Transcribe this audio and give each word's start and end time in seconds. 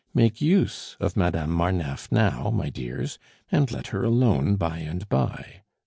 Make 0.15 0.41
use 0.41 0.97
of 0.99 1.15
Madame 1.15 1.51
Marneffe 1.51 2.11
now, 2.11 2.49
my 2.49 2.71
dears, 2.71 3.19
and 3.51 3.71
let 3.71 3.89
her 3.93 4.03
alone 4.03 4.55
by 4.55 4.79
and 4.79 5.07
by. 5.07 5.61